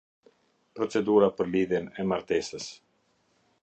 Procedura 0.79 1.29
për 1.41 1.53
lidhjen 1.57 1.93
e 2.05 2.09
martesës. 2.15 2.71